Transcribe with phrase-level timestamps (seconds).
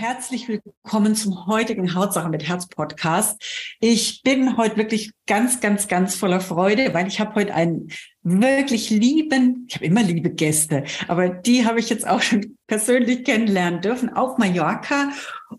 [0.00, 3.38] Herzlich willkommen zum heutigen Hautsache mit Herz Podcast.
[3.80, 7.90] Ich bin heute wirklich ganz, ganz, ganz voller Freude, weil ich habe heute einen
[8.22, 13.24] wirklich lieben, ich habe immer liebe Gäste, aber die habe ich jetzt auch schon persönlich
[13.24, 15.10] kennenlernen dürfen auf Mallorca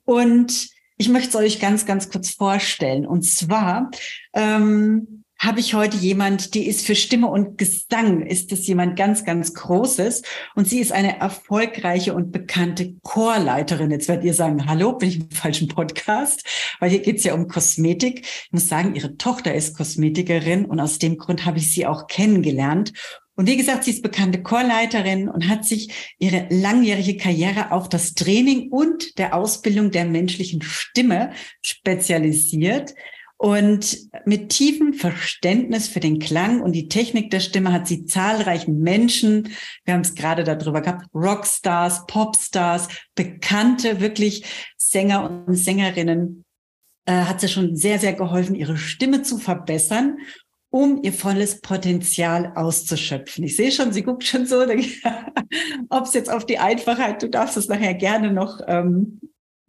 [0.06, 3.06] und ich möchte es euch ganz, ganz kurz vorstellen.
[3.06, 3.92] Und zwar
[4.34, 9.26] ähm, habe ich heute jemand, die ist für Stimme und Gesang, ist es jemand ganz,
[9.26, 10.22] ganz Großes.
[10.54, 13.90] Und sie ist eine erfolgreiche und bekannte Chorleiterin.
[13.90, 16.46] Jetzt werdet ihr sagen, hallo, bin ich im falschen Podcast?
[16.80, 18.20] Weil hier geht es ja um Kosmetik.
[18.22, 22.06] Ich muss sagen, ihre Tochter ist Kosmetikerin und aus dem Grund habe ich sie auch
[22.06, 22.94] kennengelernt.
[23.36, 28.14] Und wie gesagt, sie ist bekannte Chorleiterin und hat sich ihre langjährige Karriere auf das
[28.14, 31.32] Training und der Ausbildung der menschlichen Stimme
[31.64, 32.94] spezialisiert.
[33.42, 38.82] Und mit tiefem Verständnis für den Klang und die Technik der Stimme hat sie zahlreichen
[38.82, 39.50] Menschen,
[39.84, 44.46] wir haben es gerade darüber gehabt, Rockstars, Popstars, bekannte wirklich
[44.78, 46.46] Sänger und Sängerinnen,
[47.08, 50.20] äh, hat sie schon sehr, sehr geholfen, ihre Stimme zu verbessern
[50.70, 53.44] um ihr volles Potenzial auszuschöpfen.
[53.44, 54.62] Ich sehe schon, sie guckt schon so,
[55.90, 59.20] ob es jetzt auf die Einfachheit, du darfst es nachher gerne noch ähm,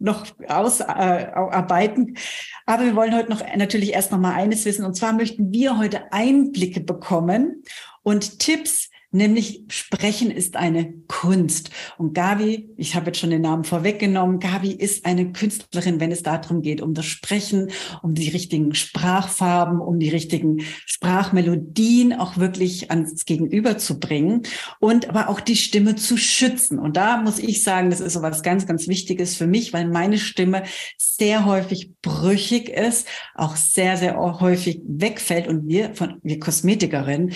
[0.03, 2.17] noch ausarbeiten.
[2.17, 2.19] Äh,
[2.67, 4.85] Aber wir wollen heute noch natürlich erst noch mal eines wissen.
[4.85, 7.63] Und zwar möchten wir heute Einblicke bekommen
[8.03, 11.71] und Tipps, nämlich Sprechen ist eine Kunst.
[11.99, 16.23] Und Gabi, ich habe jetzt schon den Namen vorweggenommen, Gabi ist eine Künstlerin, wenn es
[16.23, 17.71] darum geht, um das Sprechen,
[18.03, 24.43] um die richtigen Sprachfarben, um die richtigen Sprachmelodien auch wirklich ans Gegenüber zu bringen
[24.81, 26.79] und aber auch die Stimme zu schützen.
[26.79, 29.89] Und da muss ich sagen, das ist so was ganz, ganz Wichtiges für mich, weil
[29.89, 30.65] meine Stimme
[30.97, 37.33] sehr häufig brüchig ist, auch sehr, sehr häufig wegfällt und wir von, wir Kosmetikerinnen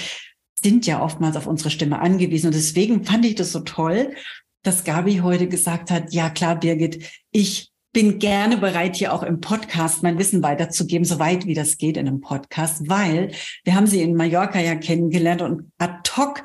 [0.63, 2.49] sind ja oftmals auf unsere Stimme angewiesen.
[2.49, 4.15] Und deswegen fand ich das so toll,
[4.63, 9.41] dass Gabi heute gesagt hat, ja klar, Birgit, ich bin gerne bereit, hier auch im
[9.41, 13.31] Podcast mein Wissen weiterzugeben, soweit wie das geht in einem Podcast, weil
[13.65, 16.43] wir haben sie in Mallorca ja kennengelernt und ad hoc,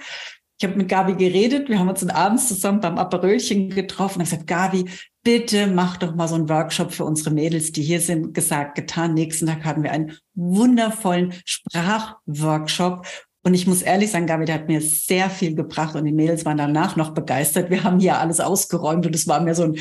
[0.57, 4.45] ich habe mit Gabi geredet, wir haben uns abends zusammen beim Aperölchen getroffen und gesagt,
[4.45, 4.85] Gabi,
[5.23, 9.15] bitte mach doch mal so einen Workshop für unsere Mädels, die hier sind, gesagt, getan.
[9.15, 13.07] Nächsten Tag hatten wir einen wundervollen Sprachworkshop
[13.43, 16.45] und ich muss ehrlich sagen, Gabi, der hat mir sehr viel gebracht und die Mädels
[16.45, 17.69] waren danach noch begeistert.
[17.69, 19.77] Wir haben hier alles ausgeräumt und es war mir so ein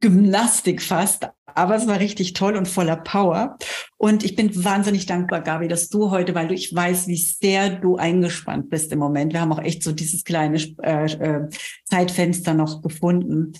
[0.00, 3.56] Gymnastik fast, aber es war richtig toll und voller Power.
[3.98, 7.70] Und ich bin wahnsinnig dankbar, Gabi, dass du heute, weil du, ich weiß, wie sehr
[7.70, 9.32] du eingespannt bist im Moment.
[9.32, 11.48] Wir haben auch echt so dieses kleine äh, äh,
[11.84, 13.52] Zeitfenster noch gefunden.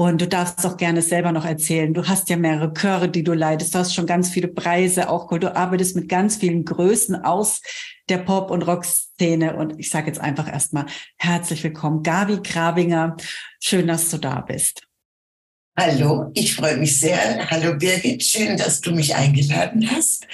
[0.00, 1.92] Und du darfst auch gerne selber noch erzählen.
[1.92, 3.74] Du hast ja mehrere Chöre, die du leidest.
[3.74, 7.60] Du hast schon ganz viele Preise auch Du arbeitest mit ganz vielen Größen aus
[8.08, 9.56] der Pop- und Rock-Szene.
[9.56, 10.86] Und ich sage jetzt einfach erstmal
[11.18, 13.18] herzlich willkommen, Gabi Grabinger.
[13.62, 14.80] Schön, dass du da bist.
[15.78, 17.50] Hallo, ich freue mich sehr.
[17.50, 20.26] Hallo Birgit, schön, dass du mich eingeladen hast.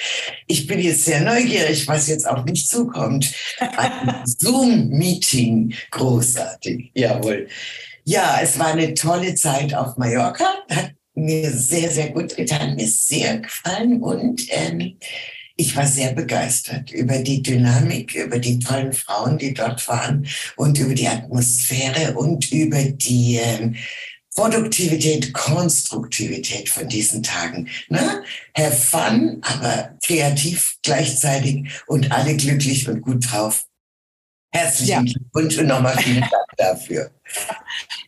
[0.46, 3.34] Ich bin jetzt sehr neugierig, was jetzt auf mich zukommt.
[3.58, 7.48] Ein Zoom-Meeting, großartig, jawohl.
[8.08, 10.44] Ja, es war eine tolle Zeit auf Mallorca.
[10.70, 14.96] Hat mir sehr, sehr gut getan, mir sehr gefallen und ähm,
[15.56, 20.24] ich war sehr begeistert über die Dynamik, über die tollen Frauen, die dort waren
[20.54, 23.74] und über die Atmosphäre und über die ähm,
[24.36, 27.68] Produktivität, Konstruktivität von diesen Tagen.
[27.88, 28.22] Ne?
[28.56, 33.64] Have fun, aber kreativ gleichzeitig und alle glücklich und gut drauf.
[34.56, 35.12] Herzlichen ja.
[35.12, 37.10] Glückwunsch und nochmal vielen Dank dafür.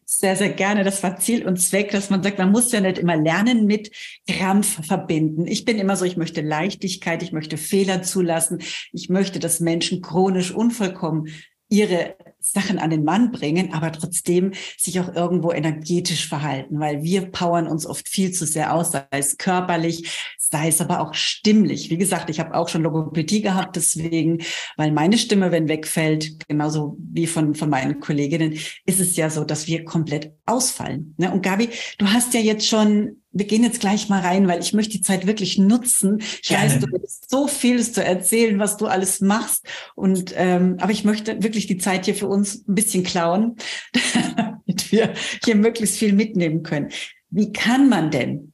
[0.05, 0.83] Sehr, sehr gerne.
[0.83, 3.93] Das war Ziel und Zweck, dass man sagt, man muss ja nicht immer lernen mit
[4.29, 5.47] Krampf verbinden.
[5.47, 8.61] Ich bin immer so, ich möchte Leichtigkeit, ich möchte Fehler zulassen,
[8.93, 11.29] ich möchte, dass Menschen chronisch unvollkommen
[11.69, 12.17] ihre
[12.53, 17.67] Sachen an den Mann bringen, aber trotzdem sich auch irgendwo energetisch verhalten, weil wir powern
[17.67, 21.91] uns oft viel zu sehr aus, sei es körperlich, sei es aber auch stimmlich.
[21.91, 24.39] Wie gesagt, ich habe auch schon Logopädie gehabt, deswegen,
[24.77, 29.45] weil meine Stimme, wenn wegfällt, genauso wie von, von meinen Kolleginnen, ist es ja so,
[29.45, 31.15] dass wir komplett ausfallen.
[31.19, 31.31] Ne?
[31.31, 31.69] Und Gabi,
[31.99, 35.03] du hast ja jetzt schon wir gehen jetzt gleich mal rein, weil ich möchte die
[35.03, 36.19] Zeit wirklich nutzen.
[36.21, 36.75] Ich Gerne.
[36.75, 39.67] weiß, du hast so vieles zu erzählen, was du alles machst.
[39.95, 43.57] Und ähm, aber ich möchte wirklich die Zeit hier für uns ein bisschen klauen,
[44.37, 45.15] damit wir
[45.45, 46.91] hier möglichst viel mitnehmen können.
[47.31, 48.53] Wie kann man denn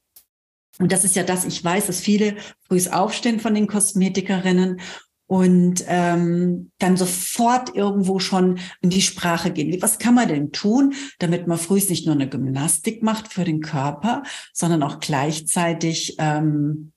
[0.78, 2.36] Und das ist ja das, ich weiß, dass viele
[2.66, 4.81] früh aufstehen von den Kosmetikerinnen
[5.26, 9.81] und ähm, dann sofort irgendwo schon in die Sprache gehen.
[9.81, 13.60] Was kann man denn tun, damit man früh nicht nur eine Gymnastik macht für den
[13.60, 14.22] Körper,
[14.52, 16.92] sondern auch gleichzeitig ähm,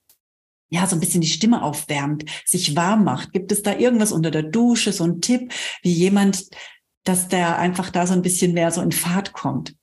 [0.70, 3.32] ja so ein bisschen die Stimme aufwärmt, sich warm macht?
[3.32, 5.52] Gibt es da irgendwas unter der Dusche, so ein Tipp,
[5.82, 6.44] wie jemand,
[7.08, 9.74] dass der einfach da so ein bisschen mehr so in Fahrt kommt?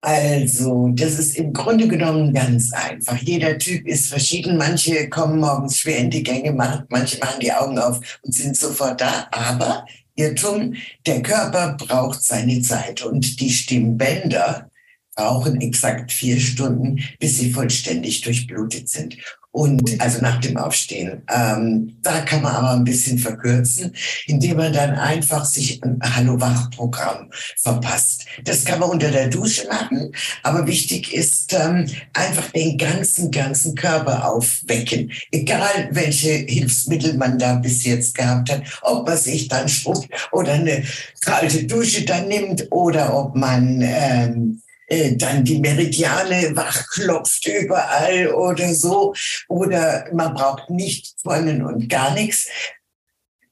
[0.00, 3.16] Also, das ist im Grunde genommen ganz einfach.
[3.18, 4.56] Jeder Typ ist verschieden.
[4.56, 9.00] Manche kommen morgens schwer in die Gänge, manche machen die Augen auf und sind sofort
[9.00, 9.26] da.
[9.32, 9.84] Aber
[10.14, 10.74] Irrtum,
[11.06, 14.70] der Körper braucht seine Zeit und die Stimmbänder
[15.16, 19.16] brauchen exakt vier Stunden, bis sie vollständig durchblutet sind.
[19.50, 21.22] Und also nach dem Aufstehen.
[21.34, 23.94] Ähm, da kann man aber ein bisschen verkürzen,
[24.26, 28.26] indem man dann einfach sich ein Hallo-Wach-Programm verpasst.
[28.44, 30.12] Das kann man unter der Dusche machen,
[30.42, 35.12] aber wichtig ist ähm, einfach den ganzen, ganzen Körper aufwecken.
[35.32, 40.52] Egal welche Hilfsmittel man da bis jetzt gehabt hat, ob man sich dann spuckt oder
[40.52, 40.84] eine
[41.22, 48.74] kalte Dusche dann nimmt oder ob man ähm, äh, dann die Meridiane wachklopft überall oder
[48.74, 49.14] so.
[49.48, 52.48] Oder man braucht nicht wollen und gar nichts.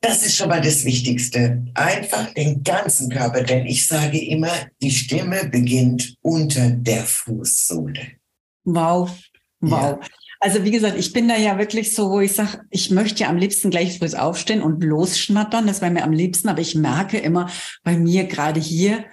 [0.00, 1.64] Das ist schon mal das Wichtigste.
[1.74, 8.12] Einfach den ganzen Körper, denn ich sage immer, die Stimme beginnt unter der Fußsohle.
[8.64, 9.10] Wow,
[9.60, 9.98] wow.
[10.00, 10.08] Ja.
[10.38, 13.30] Also wie gesagt, ich bin da ja wirklich so, wo ich sage, ich möchte ja
[13.30, 15.66] am liebsten gleich früh aufstehen und losschnattern.
[15.66, 17.50] Das wäre mir am liebsten, aber ich merke immer
[17.82, 19.06] bei mir gerade hier,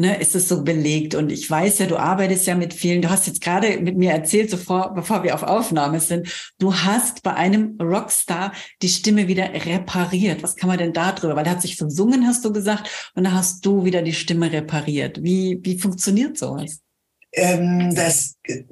[0.00, 1.14] ne, ist es so belegt.
[1.14, 3.02] Und ich weiß ja, du arbeitest ja mit vielen.
[3.02, 7.22] Du hast jetzt gerade mit mir erzählt, sofort, bevor wir auf Aufnahme sind, du hast
[7.22, 8.52] bei einem Rockstar
[8.82, 10.42] die Stimme wieder repariert.
[10.42, 11.36] Was kann man denn da drüber?
[11.36, 14.50] Weil der hat sich versungen, hast du gesagt, und da hast du wieder die Stimme
[14.50, 15.22] repariert.
[15.22, 16.80] Wie, wie funktioniert sowas?
[17.32, 18.64] Ähm, das äh,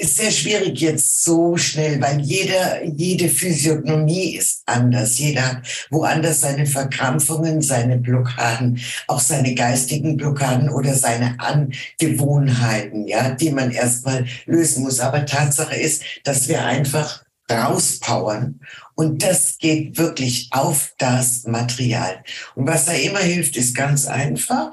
[0.00, 5.18] ist sehr schwierig jetzt so schnell, weil jeder, jede Physiognomie ist anders.
[5.18, 13.30] Jeder hat woanders seine Verkrampfungen, seine Blockaden, auch seine geistigen Blockaden oder seine Angewohnheiten, ja,
[13.30, 14.98] die man erstmal lösen muss.
[14.98, 18.60] Aber Tatsache ist, dass wir einfach rauspowern.
[18.96, 22.24] Und das geht wirklich auf das Material.
[22.56, 24.72] Und was da immer hilft, ist ganz einfach.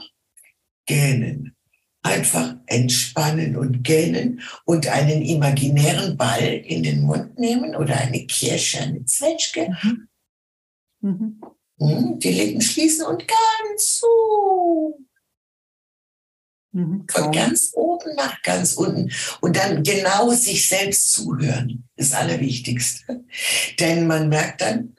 [0.87, 1.55] Gähnen
[2.03, 8.79] einfach entspannen und gähnen und einen imaginären Ball in den Mund nehmen oder eine Kirsche,
[8.79, 9.75] eine Zwetschge.
[9.81, 10.07] Mhm.
[11.01, 11.41] Mhm.
[11.79, 14.01] Hm, die Lippen schließen und ganz.
[16.73, 17.05] Mhm.
[17.09, 19.11] Von ganz oben nach ganz unten.
[19.41, 21.83] Und dann genau sich selbst zuhören.
[21.95, 23.25] Das Allerwichtigste.
[23.79, 24.95] Denn man merkt dann,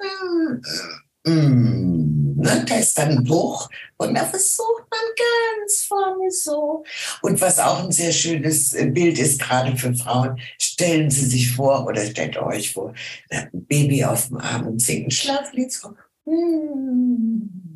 [1.25, 6.85] mm, mm, ne, da ist dann ein Bruch und da versucht man ganz vorne so.
[7.23, 11.53] Und was auch ein sehr schönes äh, Bild ist, gerade für Frauen, stellen Sie sich
[11.53, 12.93] vor oder stellt euch vor,
[13.31, 15.95] ein Baby auf dem Arm und singt ein Schlaflied so.
[16.25, 17.72] Mm.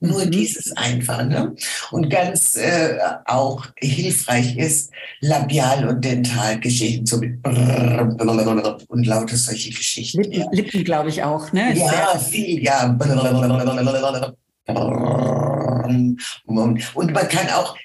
[0.00, 0.30] Nur mhm.
[0.30, 1.24] dieses einfach.
[1.24, 1.56] Ne?
[1.90, 10.22] Und ganz äh, auch hilfreich ist Labial- und Dentalgeschichten, so mit und lauter solche Geschichten.
[10.22, 10.46] Lippen, ja.
[10.52, 11.76] Lippen glaube ich auch, ne?
[11.76, 12.86] Ja, viel, ja.
[16.94, 17.76] Und man kann auch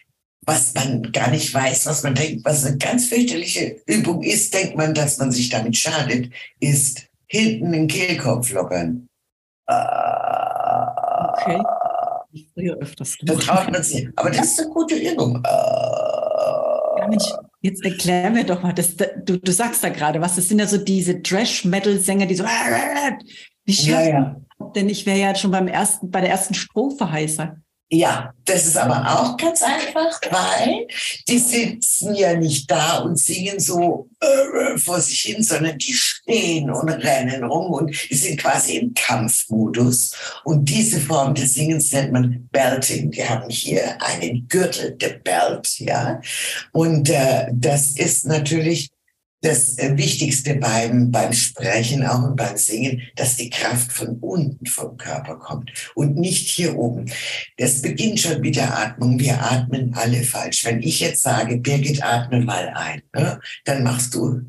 [0.45, 4.75] was man gar nicht weiß, was man denkt, was eine ganz fürchterliche Übung ist, denkt
[4.75, 6.29] man, dass man sich damit schadet,
[6.59, 9.07] ist hinten den Kehlkopf lockern.
[9.65, 11.61] Okay
[12.33, 13.47] ich früher öfters gemacht.
[14.15, 15.41] Aber das ist eine gute Übung.
[17.09, 17.25] Mensch,
[17.61, 20.67] jetzt erklär mir doch mal, das, du, du sagst da gerade was, das sind ja
[20.67, 22.43] so diese Trash-Metal-Sänger, die so
[23.65, 24.41] wie schafft ja, ja.
[24.75, 27.57] denn ich wäre ja schon beim ersten, bei der ersten Strophe heißer.
[27.95, 30.87] Ja, das ist aber auch ganz einfach, weil
[31.27, 36.71] die sitzen ja nicht da und singen so äh, vor sich hin, sondern die stehen
[36.71, 40.15] und rennen rum und die sind quasi im Kampfmodus.
[40.43, 43.11] Und diese Form des Singens nennt man Belting.
[43.11, 46.19] Die haben hier einen Gürtel, der Belt, ja.
[46.71, 48.89] Und äh, das ist natürlich
[49.43, 54.95] das Wichtigste beim, beim Sprechen auch und beim Singen, dass die Kraft von unten vom
[54.97, 57.11] Körper kommt und nicht hier oben.
[57.57, 59.19] Das beginnt schon mit der Atmung.
[59.19, 60.63] Wir atmen alle falsch.
[60.65, 64.41] Wenn ich jetzt sage, Birgit, atme mal ein, ne, dann machst du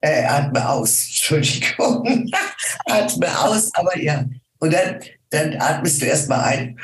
[0.00, 2.30] äh, atme aus, Entschuldigung,
[2.86, 4.24] atme aus, aber ja.
[4.58, 5.00] Und dann,
[5.30, 6.78] dann atmest du erstmal ein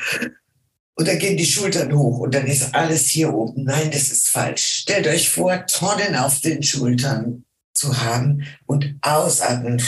[0.99, 3.63] und dann gehen die Schultern hoch und dann ist alles hier oben.
[3.63, 4.81] Nein, das ist falsch.
[4.81, 9.81] Stellt euch vor, Tonnen auf den Schultern zu haben und ausatmen.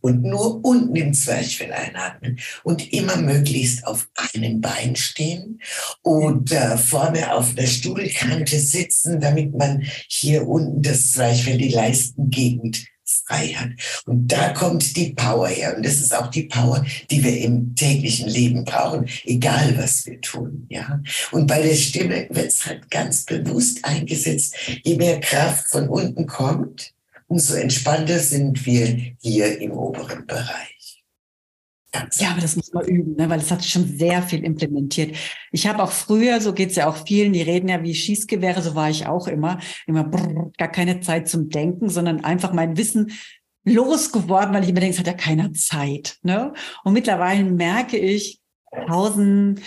[0.00, 5.60] und nur unten im Zwerchfell einatmen und immer möglichst auf einem Bein stehen
[6.02, 13.48] oder vorne auf der Stuhlkante sitzen, damit man hier unten das Zwerchfell, die Leistengegend frei
[13.48, 13.70] hat.
[14.06, 15.76] Und da kommt die Power her.
[15.76, 20.20] Und das ist auch die Power, die wir im täglichen Leben brauchen, egal was wir
[20.20, 20.66] tun.
[20.70, 21.00] Ja.
[21.30, 24.56] Und bei der Stimme wird es halt ganz bewusst eingesetzt.
[24.82, 26.92] Je mehr Kraft von unten kommt,
[27.28, 30.73] umso entspannter sind wir hier im oberen Bereich.
[32.14, 33.28] Ja, aber das muss man üben, ne?
[33.30, 35.16] weil es hat schon sehr viel implementiert.
[35.52, 38.62] Ich habe auch früher, so geht es ja auch vielen, die reden ja wie Schießgewehre,
[38.62, 42.76] so war ich auch immer, immer brrr, gar keine Zeit zum Denken, sondern einfach mein
[42.76, 43.12] Wissen
[43.64, 46.18] losgeworden, weil ich immer denke, es hat ja keiner Zeit.
[46.22, 46.52] Ne?
[46.82, 48.40] Und mittlerweile merke ich,
[48.86, 49.60] Pausen,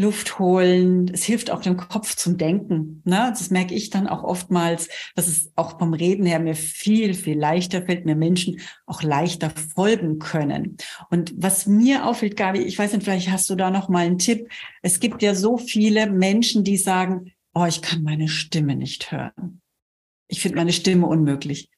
[0.00, 1.10] Luft holen.
[1.12, 3.02] Es hilft auch dem Kopf zum Denken.
[3.04, 3.26] Ne?
[3.30, 7.36] Das merke ich dann auch oftmals, dass es auch vom Reden her mir viel, viel
[7.36, 10.76] leichter fällt, mir Menschen auch leichter folgen können.
[11.10, 14.18] Und was mir auffällt, Gabi, ich weiß nicht, vielleicht hast du da noch mal einen
[14.18, 14.48] Tipp.
[14.82, 19.60] Es gibt ja so viele Menschen, die sagen, oh, ich kann meine Stimme nicht hören.
[20.28, 21.70] Ich finde meine Stimme unmöglich.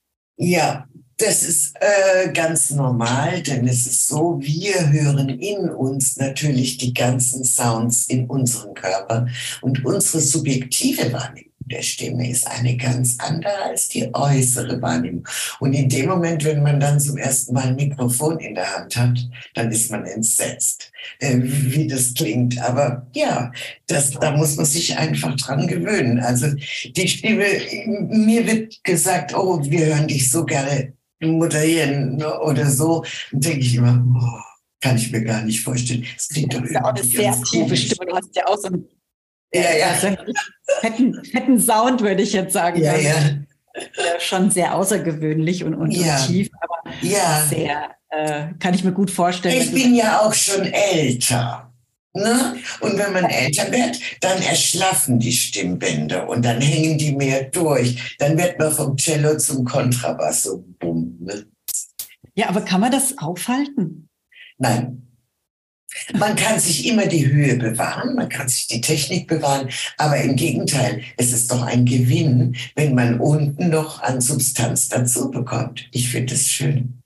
[0.42, 0.86] Ja,
[1.18, 6.94] das ist äh, ganz normal, denn es ist so, wir hören in uns natürlich die
[6.94, 9.26] ganzen Sounds in unserem Körper.
[9.60, 15.26] Und unsere subjektive Wahrnehmung der Stimme ist eine ganz andere als die äußere Wahrnehmung.
[15.60, 18.96] Und in dem Moment, wenn man dann zum ersten Mal ein Mikrofon in der Hand
[18.96, 19.18] hat,
[19.54, 22.60] dann ist man entsetzt, äh, wie das klingt.
[22.60, 23.52] Aber ja,
[23.86, 26.18] das, da muss man sich einfach dran gewöhnen.
[26.18, 26.48] Also
[26.96, 27.46] die Stimme,
[28.08, 33.04] mir wird gesagt, oh, wir hören dich so gerne moderieren ne, oder so.
[33.30, 34.40] Dann denke ich immer, oh,
[34.80, 36.04] kann ich mir gar nicht vorstellen.
[36.16, 38.06] Das klingt doch ja, auch eine sehr tiefe Stimme.
[38.10, 38.88] Du hast ja auch so einen
[39.52, 40.16] ja, ja.
[40.80, 42.82] Fetten, fetten Sound, würde ich jetzt sagen.
[42.82, 43.14] Ja, ja.
[44.18, 46.18] Schon sehr außergewöhnlich und, und, ja.
[46.26, 47.46] tief, aber ja.
[47.48, 49.60] sehr, äh, kann ich mir gut vorstellen.
[49.60, 51.72] Ich bin ja auch schon älter.
[52.12, 52.56] Ne?
[52.80, 58.16] Und wenn man älter wird, dann erschlaffen die Stimmbänder und dann hängen die mehr durch.
[58.18, 61.16] Dann wird man vom Cello zum Kontrabass so bumm.
[61.20, 61.46] Ne?
[62.34, 64.08] Ja, aber kann man das aufhalten?
[64.58, 65.09] Nein,
[66.18, 70.36] man kann sich immer die Höhe bewahren, man kann sich die Technik bewahren, aber im
[70.36, 75.88] Gegenteil, es ist doch ein Gewinn, wenn man unten noch an Substanz dazu bekommt.
[75.92, 77.00] Ich finde es schön.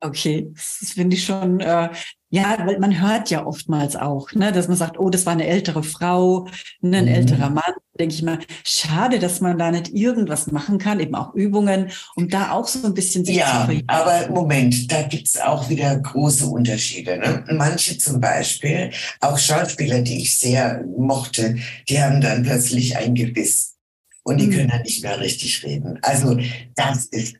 [0.00, 1.88] Okay, das finde ich schon, äh,
[2.36, 5.46] ja, weil man hört ja oftmals auch, ne, dass man sagt, oh, das war eine
[5.46, 6.46] ältere Frau,
[6.80, 7.10] ne, ein mhm.
[7.12, 7.72] älterer Mann.
[7.98, 12.28] Denke ich mal, schade, dass man da nicht irgendwas machen kann, eben auch Übungen, um
[12.28, 13.86] da auch so ein bisschen sich ja, zu verhindern.
[13.88, 17.16] aber Moment, da gibt's auch wieder große Unterschiede.
[17.16, 17.44] Ne?
[17.52, 18.90] Manche zum Beispiel,
[19.20, 21.56] auch Schauspieler, die ich sehr mochte,
[21.88, 23.76] die haben dann plötzlich ein Gebiss
[24.24, 24.50] und die mhm.
[24.52, 25.98] können dann nicht mehr richtig reden.
[26.02, 26.38] Also
[26.74, 27.36] das ist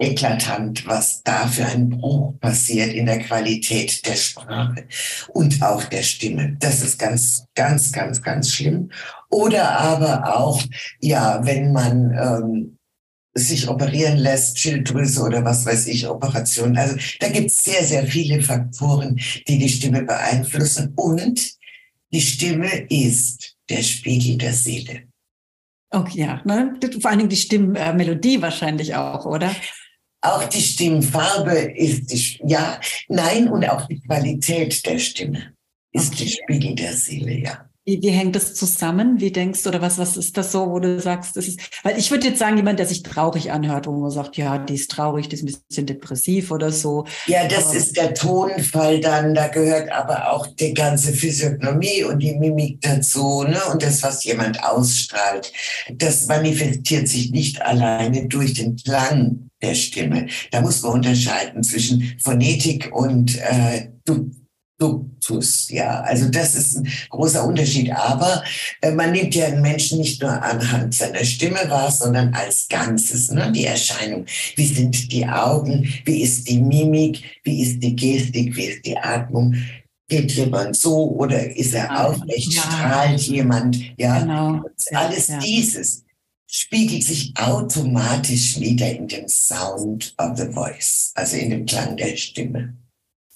[0.00, 4.86] eklatant, was da für ein Bruch passiert in der Qualität der Sprache
[5.28, 6.56] und auch der Stimme.
[6.58, 8.90] Das ist ganz, ganz, ganz, ganz schlimm.
[9.28, 10.62] Oder aber auch,
[11.00, 12.78] ja, wenn man ähm,
[13.34, 16.76] sich operieren lässt, Schilddrüse oder was weiß ich, Operationen.
[16.78, 20.94] Also da gibt es sehr, sehr viele Faktoren, die die Stimme beeinflussen.
[20.96, 21.40] Und
[22.12, 25.02] die Stimme ist der Spiegel der Seele.
[25.90, 26.40] Okay, ja.
[26.44, 26.78] Ne?
[27.00, 29.54] Vor allen Dingen die Stimmmelodie wahrscheinlich auch, oder?
[30.22, 35.54] Auch die Stimmfarbe ist die, ja, nein, und auch die Qualität der Stimme
[35.92, 36.24] ist okay.
[36.24, 37.70] die Spiegel der Seele, ja.
[37.86, 39.20] Wie, wie hängt das zusammen?
[39.20, 41.98] Wie denkst du, oder was, was ist das so, wo du sagst, das ist, weil
[41.98, 44.90] ich würde jetzt sagen, jemand, der sich traurig anhört, wo man sagt, ja, die ist
[44.90, 47.06] traurig, die ist ein bisschen depressiv oder so.
[47.26, 52.18] Ja, das aber ist der Tonfall dann, da gehört aber auch die ganze Physiognomie und
[52.18, 55.50] die Mimik dazu, ne, und das, was jemand ausstrahlt.
[55.94, 60.26] Das manifestiert sich nicht alleine durch den Klang der Stimme.
[60.50, 63.88] Da muss man unterscheiden zwischen Phonetik und äh,
[64.80, 66.00] Duktus, ja.
[66.00, 67.92] Also das ist ein großer Unterschied.
[67.92, 68.42] Aber
[68.80, 73.30] äh, man nimmt ja einen Menschen nicht nur anhand seiner Stimme wahr, sondern als Ganzes.
[73.30, 73.52] Ne?
[73.52, 74.24] Die Erscheinung.
[74.56, 75.86] Wie sind die Augen?
[76.04, 77.22] Wie ist die Mimik?
[77.44, 78.56] Wie ist die Gestik?
[78.56, 79.54] Wie ist die Atmung?
[80.08, 82.52] Geht jemand so oder ist er aufrecht?
[82.54, 82.62] Ja.
[82.62, 83.78] Strahlt jemand?
[83.96, 84.62] Ja, genau.
[84.92, 85.38] alles ja.
[85.38, 86.04] dieses
[86.50, 92.16] spiegelt sich automatisch wieder in dem Sound of the voice, also in dem Klang der
[92.16, 92.74] Stimme.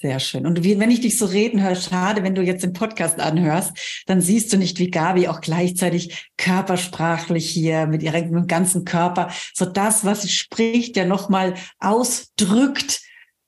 [0.04, 0.44] Sehr schön.
[0.44, 4.04] Und wie, wenn ich dich so reden höre, schade, wenn du jetzt den Podcast anhörst,
[4.06, 9.64] dann siehst du nicht, wie Gabi auch gleichzeitig körpersprachlich hier mit ihrem ganzen Körper, so
[9.64, 13.00] das, was sie spricht, ja nochmal ausdrückt,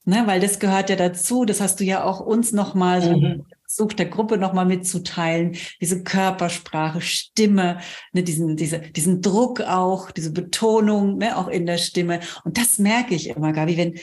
[0.07, 1.45] ne, weil das gehört ja dazu.
[1.45, 3.45] Das hast du ja auch uns nochmal so mhm.
[3.67, 5.57] Versucht, der Gruppe nochmal mitzuteilen.
[5.81, 7.79] Diese Körpersprache, Stimme,
[8.13, 12.21] ne, diesen, diese, diesen Druck auch, diese Betonung, ne, auch in der Stimme.
[12.45, 13.99] Und das merke ich immer, Gabi, wenn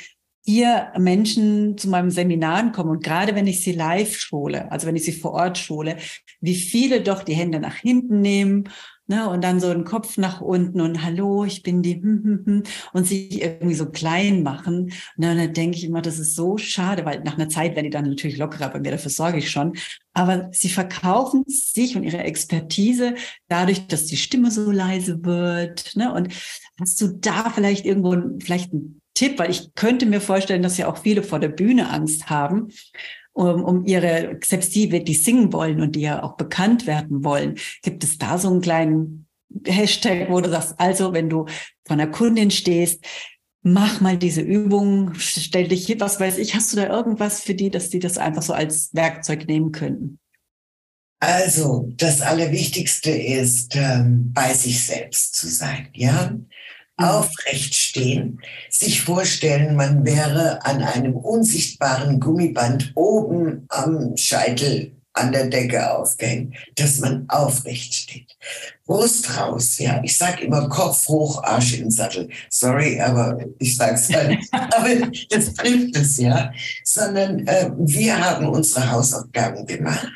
[0.46, 4.96] hier Menschen zu meinem Seminaren kommen und gerade wenn ich sie live schule, also wenn
[4.96, 5.98] ich sie vor Ort schule,
[6.42, 8.66] wie viele doch die Hände nach hinten nehmen
[9.06, 12.44] Ne, und dann so den Kopf nach unten und hallo, ich bin die hm, hm,
[12.46, 14.94] hm, und sich irgendwie so klein machen.
[15.18, 17.90] Und dann denke ich immer, das ist so schade, weil nach einer Zeit werden die
[17.90, 19.74] dann natürlich lockerer bei mir, dafür sorge ich schon.
[20.14, 23.16] Aber sie verkaufen sich und ihre Expertise
[23.50, 25.98] dadurch, dass die Stimme so leise wird.
[25.98, 26.14] Ne?
[26.14, 26.34] Und
[26.80, 30.88] hast du da vielleicht irgendwo vielleicht einen Tipp, weil ich könnte mir vorstellen, dass ja
[30.88, 32.70] auch viele vor der Bühne Angst haben
[33.34, 37.56] um, um ihre, selbst die, die singen wollen und die ja auch bekannt werden wollen.
[37.82, 39.28] Gibt es da so einen kleinen
[39.66, 41.46] Hashtag, wo du sagst, also wenn du
[41.86, 43.04] von einer Kundin stehst,
[43.62, 47.56] mach mal diese Übung, stell dich hier, was weiß ich, hast du da irgendwas für
[47.56, 50.20] die, dass die das einfach so als Werkzeug nehmen könnten?
[51.20, 56.32] Also, das Allerwichtigste ist, ähm, bei sich selbst zu sein, ja.
[56.32, 56.48] Mhm.
[56.98, 65.48] Aufrecht stehen, sich vorstellen, man wäre an einem unsichtbaren Gummiband oben am Scheitel an der
[65.48, 68.36] Decke aufgehängt, dass man aufrecht steht.
[68.86, 70.02] Brust raus, ja.
[70.04, 72.30] Ich sag immer Kopf hoch, Arsch im Sattel.
[72.50, 74.40] Sorry, aber ich sag's halt.
[74.52, 76.52] aber das trifft es, ja.
[76.84, 80.12] Sondern äh, wir haben unsere Hausaufgaben gemacht.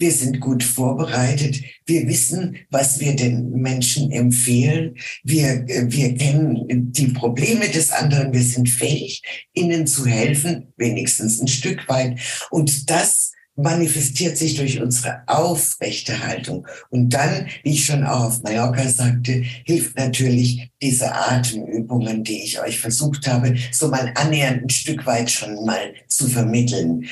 [0.00, 1.60] Wir sind gut vorbereitet.
[1.84, 4.96] Wir wissen, was wir den Menschen empfehlen.
[5.24, 8.32] Wir, wir kennen die Probleme des anderen.
[8.32, 12.18] Wir sind fähig, ihnen zu helfen, wenigstens ein Stück weit.
[12.50, 16.66] Und das manifestiert sich durch unsere aufrechte Haltung.
[16.88, 22.58] Und dann, wie ich schon auch auf Mallorca sagte, hilft natürlich diese Atemübungen, die ich
[22.58, 27.06] euch versucht habe, so mal annähernd ein Stück weit schon mal zu vermitteln.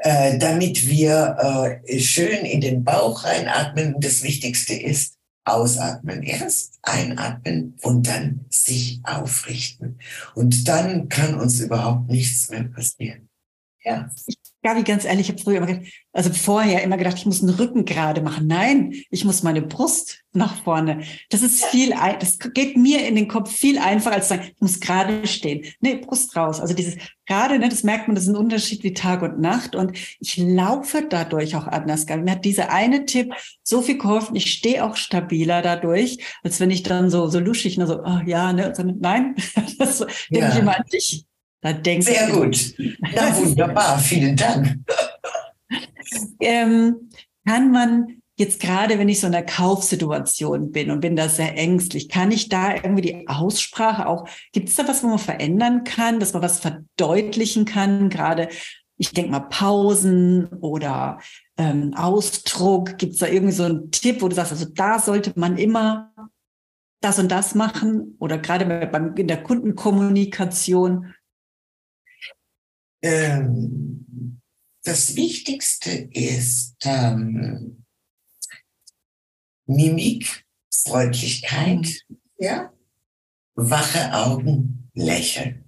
[0.00, 3.94] Äh, damit wir äh, schön in den Bauch reinatmen.
[3.94, 6.22] Und das Wichtigste ist, ausatmen.
[6.22, 9.98] Erst einatmen und dann sich aufrichten.
[10.34, 13.28] Und dann kann uns überhaupt nichts mehr passieren.
[13.82, 14.10] Ja.
[14.62, 15.80] Gabi, ganz ehrlich, ich habe früher immer,
[16.12, 18.48] also vorher immer gedacht, ich muss den Rücken gerade machen.
[18.48, 21.04] Nein, ich muss meine Brust nach vorne.
[21.30, 24.80] Das ist viel, das geht mir in den Kopf viel einfacher als sagen, ich muss
[24.80, 25.64] gerade stehen.
[25.80, 26.60] Nee, Brust raus.
[26.60, 26.96] Also dieses
[27.26, 29.76] gerade, ne, das merkt man, das ist ein Unterschied wie Tag und Nacht.
[29.76, 32.06] Und ich laufe dadurch auch anders.
[32.06, 34.34] Gabi, mir hat dieser eine Tipp so viel geholfen.
[34.34, 38.20] Ich stehe auch stabiler dadurch, als wenn ich dann so, so luschig, ne, so, oh,
[38.26, 39.36] ja, ne, so, nein,
[39.78, 40.52] das denke ja.
[40.52, 41.24] ich immer an dich.
[41.60, 42.74] Da denke Sehr gut.
[43.14, 44.78] Na wunderbar, vielen Dank.
[46.40, 47.10] ähm,
[47.46, 51.56] kann man jetzt gerade, wenn ich so in einer Kaufsituation bin und bin da sehr
[51.56, 55.82] ängstlich, kann ich da irgendwie die Aussprache auch, gibt es da was, wo man verändern
[55.82, 58.10] kann, dass man was verdeutlichen kann?
[58.10, 58.48] Gerade,
[58.96, 61.18] ich denke mal, Pausen oder
[61.56, 65.32] ähm, Ausdruck, gibt es da irgendwie so einen Tipp, wo du sagst, also da sollte
[65.34, 66.12] man immer
[67.00, 71.14] das und das machen oder gerade beim, in der Kundenkommunikation?
[73.02, 74.40] Ähm,
[74.82, 77.84] das Wichtigste ist ähm,
[79.66, 82.16] Mimik, Freundlichkeit, mhm.
[82.38, 82.72] ja,
[83.54, 85.64] wache Augen, Lächeln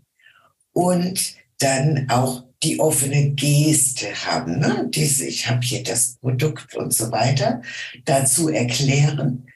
[0.72, 4.86] und dann auch die offene Geste haben, ne?
[4.90, 7.62] Diese, ich habe hier das Produkt und so weiter,
[8.04, 9.49] dazu erklären,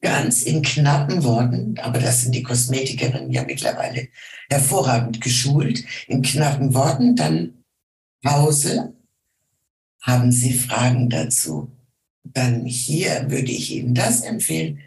[0.00, 4.08] ganz in knappen Worten, aber das sind die Kosmetikerinnen ja mittlerweile
[4.48, 7.64] hervorragend geschult, in knappen Worten, dann
[8.22, 8.94] Pause,
[10.02, 11.70] haben Sie Fragen dazu?
[12.24, 14.80] Dann hier würde ich Ihnen das empfehlen.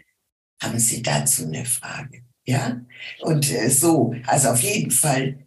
[0.62, 2.22] Haben Sie dazu eine Frage?
[2.44, 2.80] Ja?
[3.20, 5.38] Und äh, so, also auf jeden Fall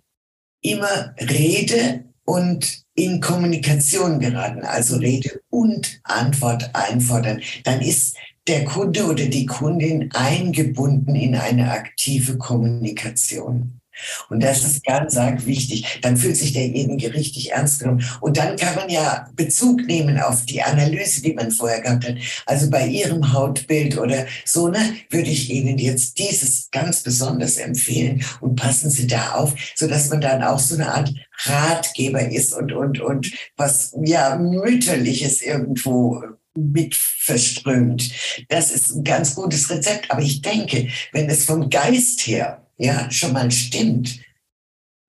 [0.61, 7.41] immer Rede und in Kommunikation geraten, also Rede und Antwort einfordern.
[7.63, 13.81] Dann ist der Kunde oder die Kundin eingebunden in eine aktive Kommunikation.
[14.29, 15.99] Und das ist ganz arg wichtig.
[16.01, 18.03] Dann fühlt sich derjenige richtig ernst genommen.
[18.21, 22.15] Und dann kann man ja Bezug nehmen auf die Analyse, die man vorher gehabt hat.
[22.45, 28.23] Also bei Ihrem Hautbild oder so, ne, würde ich Ihnen jetzt dieses ganz besonders empfehlen
[28.41, 31.13] und passen Sie da auf, so dass man dann auch so eine Art
[31.45, 36.21] Ratgeber ist und, und, und was, ja, mütterliches irgendwo
[36.55, 38.11] mit verströmt.
[38.49, 40.09] Das ist ein ganz gutes Rezept.
[40.11, 44.19] Aber ich denke, wenn es vom Geist her ja schon mal stimmt,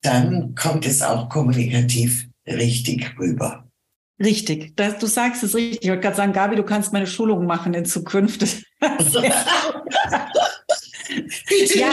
[0.03, 3.67] dann kommt es auch kommunikativ richtig rüber.
[4.19, 5.83] Richtig, das, du sagst es richtig.
[5.83, 8.43] Ich wollte gerade sagen, Gabi, du kannst meine Schulung machen in Zukunft.
[8.81, 8.91] ja,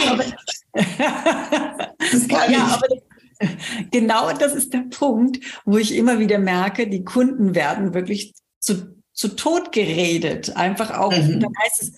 [0.08, 0.24] aber,
[2.50, 2.86] ja, aber
[3.90, 8.96] genau das ist der Punkt, wo ich immer wieder merke, die Kunden werden wirklich zu,
[9.14, 10.56] zu tot geredet.
[10.56, 11.40] Einfach auch, mhm.
[11.40, 11.92] dann heißt es,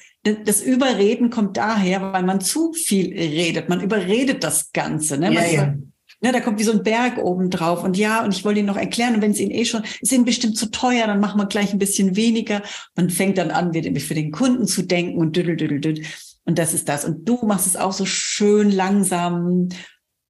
[0.44, 3.68] das Überreden kommt daher, weil man zu viel redet.
[3.68, 5.18] Man überredet das Ganze.
[5.18, 5.30] Ne?
[5.30, 5.74] Man, ja, ja.
[6.22, 7.84] Ja, da kommt wie so ein Berg oben drauf.
[7.84, 10.12] Und ja, und ich wollte Ihnen noch erklären, und wenn es Ihnen eh schon, ist
[10.12, 12.62] Ihnen bestimmt zu teuer, dann machen wir gleich ein bisschen weniger.
[12.94, 16.04] Man fängt dann an, wieder für den Kunden zu denken und düdel, düdel, düdel.
[16.44, 17.04] Und das ist das.
[17.04, 19.68] Und du machst es auch so schön langsam.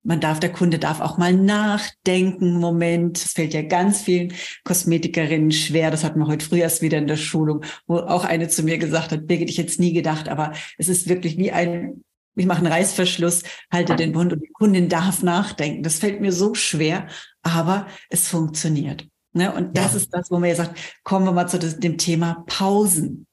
[0.06, 2.60] Man darf, der Kunde darf auch mal nachdenken.
[2.60, 4.32] Moment, das fällt ja ganz vielen
[4.64, 5.90] Kosmetikerinnen schwer.
[5.90, 8.78] Das hatten wir heute früh erst wieder in der Schulung, wo auch eine zu mir
[8.78, 12.04] gesagt hat, Birgit, ich jetzt nie gedacht, aber es ist wirklich wie ein
[12.38, 15.82] ich mache einen Reißverschluss, halte den Mund und die Kundin darf nachdenken.
[15.82, 17.06] Das fällt mir so schwer,
[17.42, 19.08] aber es funktioniert.
[19.32, 19.52] Ne?
[19.52, 19.96] Und das ja.
[19.96, 23.25] ist das, wo man ja sagt, kommen wir mal zu dem Thema Pausen.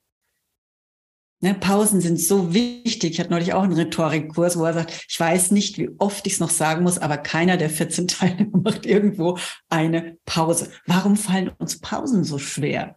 [1.43, 1.53] Ne?
[1.53, 3.11] Pausen sind so wichtig.
[3.11, 6.33] Ich hatte neulich auch einen Rhetorikkurs, wo er sagt, ich weiß nicht, wie oft ich
[6.33, 10.69] es noch sagen muss, aber keiner der 14 Teilnehmer macht irgendwo eine Pause.
[10.87, 12.95] Warum fallen uns Pausen so schwer?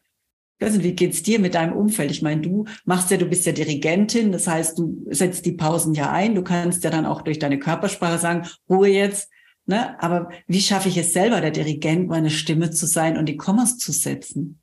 [0.62, 2.12] Also wie geht's dir mit deinem Umfeld?
[2.12, 5.94] Ich meine, du machst ja, du bist ja Dirigentin, das heißt, du setzt die Pausen
[5.94, 6.36] ja ein.
[6.36, 9.28] Du kannst ja dann auch durch deine Körpersprache sagen, Ruhe jetzt.
[9.66, 10.00] Ne?
[10.00, 13.76] Aber wie schaffe ich es selber, der Dirigent, meine Stimme zu sein und die Kommas
[13.76, 14.60] zu setzen?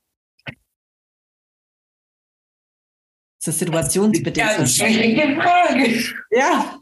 [3.43, 4.47] Das ist situationsbedingt.
[4.57, 6.03] Ganz schwierige Frage.
[6.31, 6.79] Ja.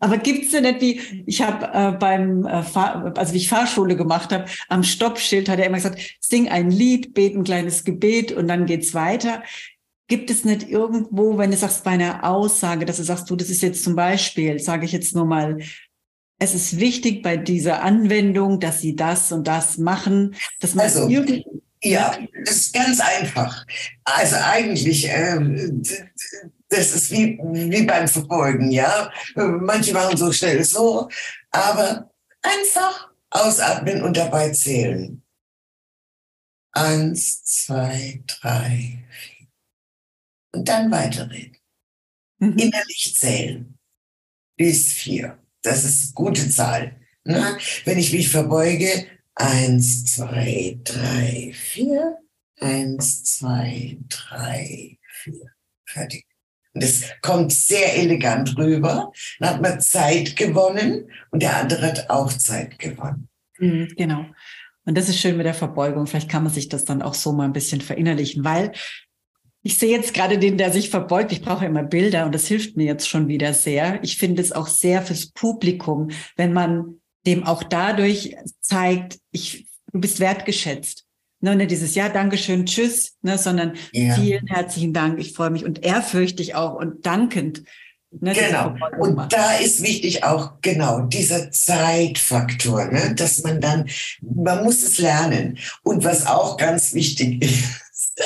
[0.00, 3.96] Aber gibt's denn nicht wie, ich habe äh, beim, äh, Fahr also wie ich Fahrschule
[3.96, 8.32] gemacht habe, am Stoppschild hat er immer gesagt, sing ein Lied, bete ein kleines Gebet
[8.32, 9.42] und dann geht's weiter.
[10.08, 13.48] Gibt es nicht irgendwo, wenn du sagst, bei einer Aussage, dass du sagst, du, das
[13.48, 15.58] ist jetzt zum Beispiel, sage ich jetzt nur mal,
[16.38, 21.08] es ist wichtig bei dieser Anwendung, dass sie das und das machen, dass man also,
[21.08, 21.46] irgendwie
[21.84, 23.66] ja, das ist ganz einfach.
[24.04, 25.82] Also eigentlich, ähm,
[26.68, 29.12] das ist wie, wie beim Verbeugen, ja.
[29.34, 31.08] Manche machen so schnell so,
[31.50, 32.10] aber
[32.42, 35.22] einfach ausatmen und dabei zählen.
[36.72, 39.46] Eins, zwei, drei, vier.
[40.54, 41.56] Und dann weiterreden.
[42.38, 42.58] Mhm.
[42.58, 43.78] Innerlich zählen.
[44.56, 45.38] Bis vier.
[45.62, 47.00] Das ist gute Zahl.
[47.24, 52.18] Na, wenn ich mich verbeuge, Eins, zwei, drei, vier.
[52.60, 55.50] Eins, zwei, drei, vier.
[55.84, 56.24] Fertig.
[56.72, 59.12] Und es kommt sehr elegant rüber.
[59.38, 63.28] Dann hat man Zeit gewonnen und der andere hat auch Zeit gewonnen.
[63.58, 64.26] Mhm, genau.
[64.84, 66.06] Und das ist schön mit der Verbeugung.
[66.06, 68.72] Vielleicht kann man sich das dann auch so mal ein bisschen verinnerlichen, weil
[69.62, 71.32] ich sehe jetzt gerade den, der sich verbeugt.
[71.32, 74.02] Ich brauche immer Bilder und das hilft mir jetzt schon wieder sehr.
[74.02, 80.00] Ich finde es auch sehr fürs Publikum, wenn man dem auch dadurch zeigt, ich, du
[80.00, 81.04] bist wertgeschätzt.
[81.40, 84.14] Ne, nicht dieses Ja, Dankeschön, Tschüss, ne, sondern ja.
[84.14, 87.64] vielen herzlichen Dank, ich freue mich und ehrfürchtig auch und dankend.
[88.10, 88.74] Ne, genau.
[88.98, 93.88] Und da ist wichtig auch genau dieser Zeitfaktor, ne, dass man dann,
[94.22, 95.58] man muss es lernen.
[95.82, 98.22] Und was auch ganz wichtig ist,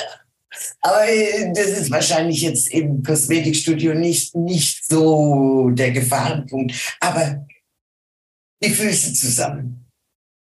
[0.81, 6.97] aber äh, das ist wahrscheinlich jetzt im Kosmetikstudio nicht, nicht so der Gefahrenpunkt.
[7.01, 7.47] Aber
[8.63, 9.87] die Füße zusammen.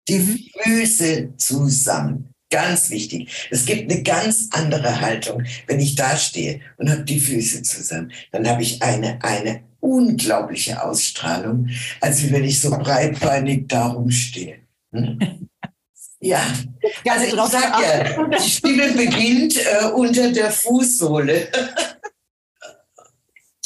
[0.08, 0.40] Die mhm.
[0.64, 2.30] Füße zusammen.
[2.50, 3.30] Ganz wichtig.
[3.52, 5.44] Es gibt eine ganz andere Haltung.
[5.68, 10.82] Wenn ich da stehe und habe die Füße zusammen, dann habe ich eine, eine unglaubliche
[10.82, 14.60] Ausstrahlung, als wenn ich so breitbeinig darum stehe.
[14.94, 15.20] Hm?
[16.20, 16.42] Ja,
[17.08, 21.48] also ich sag ja, die Stimme beginnt äh, unter der Fußsohle.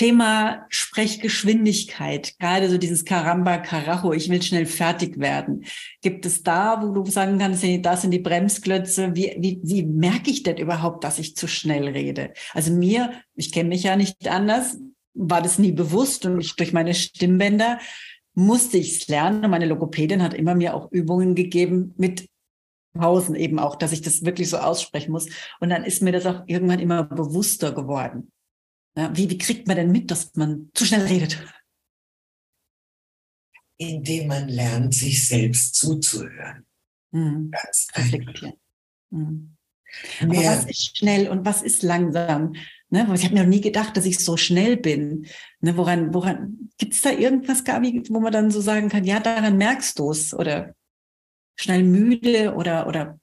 [0.01, 5.63] Thema Sprechgeschwindigkeit, gerade so dieses Caramba Carajo, ich will schnell fertig werden.
[6.01, 10.31] Gibt es da, wo du sagen kannst, das sind die Bremsklötze, wie, wie, wie merke
[10.31, 12.33] ich denn überhaupt, dass ich zu schnell rede?
[12.55, 14.79] Also mir, ich kenne mich ja nicht anders,
[15.13, 17.77] war das nie bewusst und ich durch meine Stimmbänder
[18.33, 19.51] musste ich es lernen.
[19.51, 22.27] Meine Logopädin hat immer mir auch Übungen gegeben mit
[22.97, 25.27] Pausen eben auch, dass ich das wirklich so aussprechen muss.
[25.59, 28.31] Und dann ist mir das auch irgendwann immer bewusster geworden.
[28.95, 31.37] Ja, wie, wie kriegt man denn mit, dass man zu schnell redet?
[33.77, 36.65] Indem man lernt, sich selbst zuzuhören.
[37.11, 37.51] Mhm.
[37.51, 38.53] Ganz reflektieren.
[39.09, 39.57] Mhm.
[40.21, 42.53] Aber was ist schnell und was ist langsam?
[42.89, 45.27] Ne, ich habe mir noch nie gedacht, dass ich so schnell bin.
[45.61, 49.19] Ne, woran, woran gibt es da irgendwas, Gabi, wo man dann so sagen kann, ja,
[49.19, 50.75] daran merkst du es oder
[51.57, 53.19] schnell müde oder, oder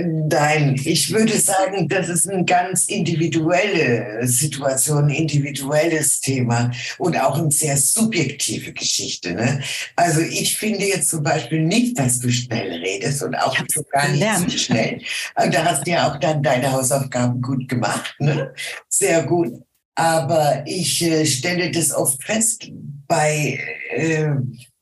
[0.00, 7.38] Nein, ich würde sagen, das ist eine ganz individuelle Situation, ein individuelles Thema und auch
[7.38, 9.34] eine sehr subjektive Geschichte.
[9.34, 9.60] Ne?
[9.94, 14.08] Also ich finde jetzt zum Beispiel nicht, dass du schnell redest und auch so gar
[14.08, 14.50] nicht gelernt.
[14.50, 15.02] so schnell.
[15.34, 18.54] Und da hast du ja auch dann deine Hausaufgaben gut gemacht, ne?
[18.88, 19.52] sehr gut.
[19.94, 22.70] Aber ich äh, stelle das oft fest
[23.06, 23.60] bei,
[23.90, 24.30] äh,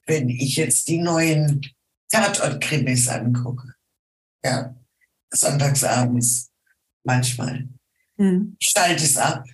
[0.06, 1.62] wenn ich jetzt die neuen
[2.10, 3.74] Tatort-Krimis angucke.
[4.44, 4.72] Ja
[5.34, 6.50] sonntagsabends
[7.04, 7.68] manchmal.
[8.58, 9.44] Ich schalte es ab.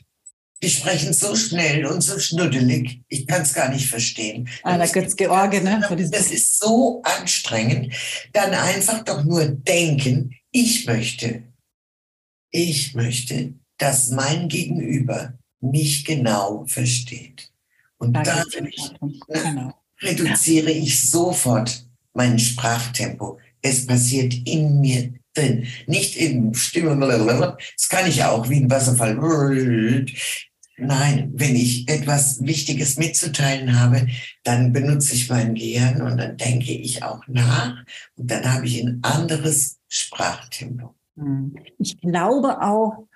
[0.62, 3.01] Die sprechen so schnell und so schnuddelig.
[3.09, 4.47] Ich kann es gar nicht verstehen.
[4.62, 5.81] Ah, da gibt's George, ne?
[6.11, 7.95] Das ist so anstrengend.
[8.35, 11.45] Dann einfach doch nur denken, ich möchte,
[12.51, 17.51] ich möchte, dass mein Gegenüber mich genau versteht.
[17.97, 19.21] Und Da da geht's darum.
[19.29, 19.75] Genau.
[20.03, 23.38] reduziere ich sofort mein Sprachtempo.
[23.62, 25.14] Es passiert in mir
[25.87, 26.97] nicht in Stimme.
[27.77, 29.16] Das kann ich auch wie ein Wasserfall.
[30.77, 34.07] Nein, wenn ich etwas Wichtiges mitzuteilen habe,
[34.45, 37.85] dann benutze ich mein Gehirn und dann denke ich auch nach
[38.16, 40.95] und dann habe ich ein anderes Sprachtempo.
[41.16, 41.55] Hm.
[41.79, 43.07] Ich glaube auch,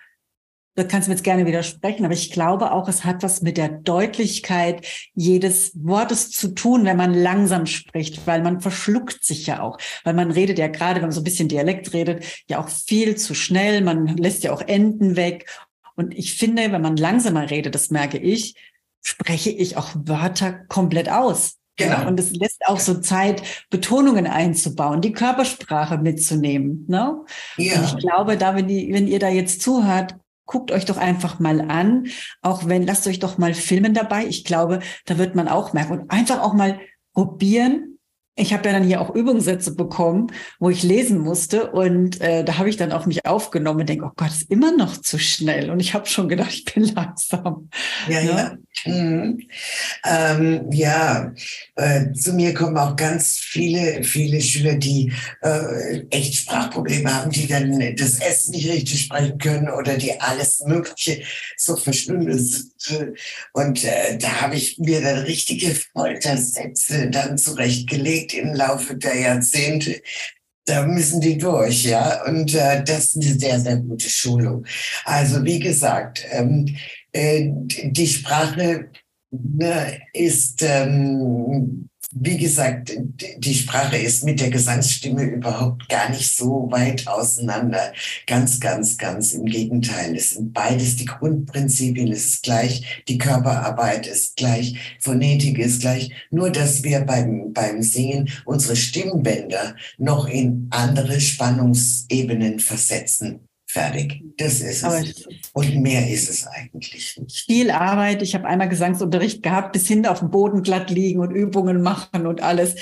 [0.75, 3.57] da kannst du mir jetzt gerne widersprechen, aber ich glaube auch, es hat was mit
[3.57, 9.63] der Deutlichkeit jedes Wortes zu tun, wenn man langsam spricht, weil man verschluckt sich ja
[9.63, 12.69] auch, weil man redet ja gerade, wenn man so ein bisschen Dialekt redet, ja auch
[12.69, 15.49] viel zu schnell, man lässt ja auch Enden weg.
[15.97, 18.57] Und ich finde, wenn man langsamer redet, das merke ich,
[19.01, 21.59] spreche ich auch Wörter komplett aus.
[21.77, 22.07] Genau.
[22.07, 26.85] Und es lässt auch so Zeit, Betonungen einzubauen, die Körpersprache mitzunehmen.
[26.89, 27.17] Ne?
[27.59, 30.15] Und Ja, ich glaube, da, wenn, die, wenn ihr da jetzt zuhört,
[30.47, 32.07] guckt euch doch einfach mal an.
[32.43, 34.27] Auch wenn, lasst euch doch mal filmen dabei.
[34.27, 36.81] Ich glaube, da wird man auch merken und einfach auch mal
[37.13, 37.99] probieren.
[38.37, 42.59] Ich habe ja dann hier auch Übungssätze bekommen, wo ich lesen musste und äh, da
[42.59, 45.71] habe ich dann auch mich aufgenommen und denke, oh Gott, ist immer noch zu schnell.
[45.71, 47.69] Und ich habe schon gedacht, ich bin langsam.
[48.09, 48.37] ja, Ja.
[48.37, 48.57] ja.
[48.85, 49.41] Mhm.
[50.05, 51.33] Ähm, ja,
[51.77, 57.47] äh, zu mir kommen auch ganz viele, viele Schüler, die äh, echt Sprachprobleme haben, die
[57.47, 61.23] dann das S nicht richtig sprechen können oder die alles Mögliche
[61.57, 63.15] so verschwunden sind.
[63.53, 70.03] Und äh, da habe ich mir dann richtige Foltersätze dann zurechtgelegt im Laufe der Jahrzehnte.
[70.67, 72.25] Da müssen die durch, ja.
[72.25, 74.67] Und äh, das ist eine sehr, sehr gute Schulung.
[75.05, 78.89] Also wie gesagt, ähm, äh, die Sprache
[79.31, 82.93] ne, ist, ähm, wie gesagt,
[83.39, 87.93] die Sprache ist mit der Gesangsstimme überhaupt gar nicht so weit auseinander.
[88.27, 90.15] Ganz, ganz, ganz im Gegenteil.
[90.15, 92.13] Es sind beides die Grundprinzipien.
[92.13, 96.13] Es ist gleich, die Körperarbeit ist gleich, Phonetik ist gleich.
[96.31, 103.49] Nur, dass wir beim, beim Singen unsere Stimmbänder noch in andere Spannungsebenen versetzen.
[103.75, 104.23] Fertig.
[104.37, 105.27] Das ist Aber es.
[105.53, 107.45] Und mehr ist es eigentlich nicht.
[107.45, 108.23] viel Arbeit.
[108.23, 112.29] Ich habe einmal Gesangsunterricht gehabt, bis hin auf dem Boden glatt liegen und Übungen machen
[112.29, 112.77] und alles.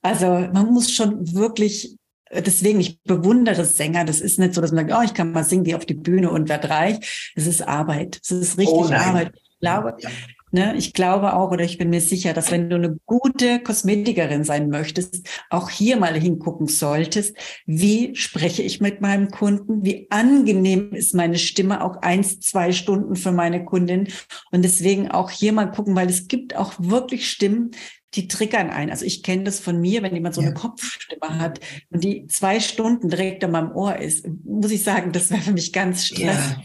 [0.00, 1.94] Also man muss schon wirklich,
[2.32, 4.06] deswegen, ich bewundere Sänger.
[4.06, 5.92] Das ist nicht so, dass man sagt, oh, ich kann mal singen, gehe auf die
[5.92, 7.32] Bühne und werde reich.
[7.36, 8.18] Es ist Arbeit.
[8.24, 8.90] Es ist richtig Oh.
[8.90, 9.32] Arbeit.
[9.34, 10.08] Ich glaube, Ja.
[10.52, 14.42] Ne, ich glaube auch oder ich bin mir sicher, dass wenn du eine gute Kosmetikerin
[14.42, 17.36] sein möchtest, auch hier mal hingucken solltest,
[17.66, 23.14] wie spreche ich mit meinem Kunden, wie angenehm ist meine Stimme auch eins, zwei Stunden
[23.14, 24.08] für meine Kundin
[24.50, 27.70] und deswegen auch hier mal gucken, weil es gibt auch wirklich Stimmen,
[28.14, 28.90] die triggern ein.
[28.90, 30.48] Also ich kenne das von mir, wenn jemand so Ja.
[30.48, 31.60] eine Kopfstimme hat
[31.90, 35.52] und die zwei Stunden direkt an meinem Ohr ist, muss ich sagen, das wäre für
[35.52, 36.56] mich ganz stressig.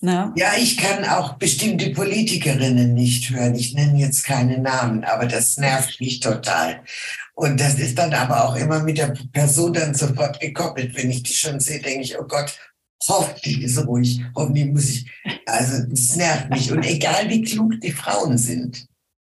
[0.00, 0.32] Na?
[0.36, 3.56] Ja, ich kann auch bestimmte Politikerinnen nicht hören.
[3.56, 6.84] Ich nenne jetzt keine Namen, aber das nervt mich total.
[7.34, 10.96] Und das ist dann aber auch immer mit der Person dann sofort gekoppelt.
[10.96, 12.56] Wenn ich die schon sehe, denke ich, oh Gott,
[13.08, 14.20] hoffentlich ist ruhig.
[14.36, 15.10] Hoffentlich muss ich,
[15.46, 16.70] also es nervt mich.
[16.70, 18.86] Und egal wie klug die Frauen sind,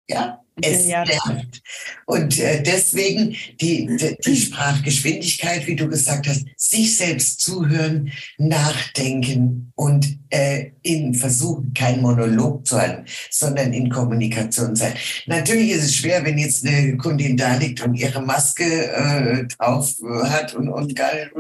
[0.08, 1.34] ja, es Ja, ja.
[1.34, 1.62] nervt.
[2.06, 10.18] Und äh, deswegen die, die, Sprachgeschwindigkeit, wie du gesagt hast, sich selbst zuhören, nachdenken und
[10.30, 14.94] äh, in versuchen, kein Monolog zu halten, sondern in Kommunikation sein.
[15.26, 19.96] Natürlich ist es schwer, wenn jetzt eine Kundin da liegt und ihre Maske äh, drauf
[20.24, 21.32] hat und, und geil,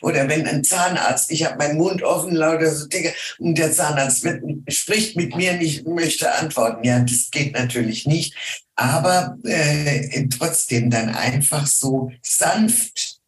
[0.00, 4.24] oder wenn ein Zahnarzt, ich habe meinen Mund offen, lauter so Dinge, und der Zahnarzt
[4.24, 6.84] mit, spricht mit mir nicht, möchte antworten.
[6.84, 8.34] Ja, das geht natürlich nicht.
[8.76, 13.18] Aber äh, trotzdem dann einfach so sanft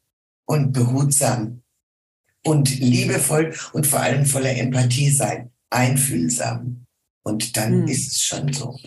[0.47, 1.63] und behutsam
[2.45, 6.87] und liebevoll und vor allem voller Empathie sein, einfühlsam.
[7.23, 7.89] Und dann Hm.
[7.89, 8.79] ist es schon so.